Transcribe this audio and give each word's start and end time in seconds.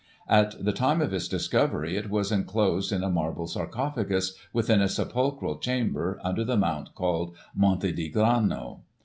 At 0.27 0.65
the 0.65 0.71
time 0.73 0.99
of 0.99 1.13
its 1.13 1.27
discovery 1.27 1.95
it 1.95 2.09
was 2.09 2.31
enclosed 2.31 2.91
in 2.91 3.03
a 3.03 3.09
marble 3.11 3.45
sarcophagus, 3.45 4.33
within 4.51 4.81
a 4.81 4.89
sepulchral 4.89 5.59
chamber, 5.59 6.19
under 6.23 6.43
the 6.43 6.57
mount 6.57 6.95
called 6.95 7.35
Monte 7.53 7.91
di 7.91 8.09
Grano. 8.09 8.81